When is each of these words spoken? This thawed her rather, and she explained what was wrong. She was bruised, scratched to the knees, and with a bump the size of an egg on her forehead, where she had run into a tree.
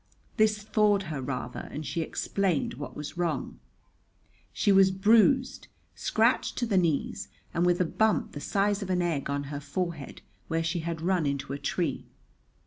This 0.37 0.63
thawed 0.63 1.03
her 1.13 1.21
rather, 1.21 1.69
and 1.71 1.85
she 1.85 2.01
explained 2.01 2.73
what 2.73 2.95
was 2.95 3.19
wrong. 3.19 3.59
She 4.51 4.71
was 4.71 4.89
bruised, 4.89 5.67
scratched 5.93 6.57
to 6.57 6.65
the 6.65 6.75
knees, 6.75 7.27
and 7.53 7.67
with 7.67 7.79
a 7.79 7.85
bump 7.85 8.31
the 8.31 8.41
size 8.41 8.81
of 8.81 8.89
an 8.89 9.03
egg 9.03 9.29
on 9.29 9.43
her 9.53 9.59
forehead, 9.59 10.23
where 10.47 10.63
she 10.63 10.79
had 10.79 11.01
run 11.03 11.27
into 11.27 11.53
a 11.53 11.59
tree. 11.59 12.07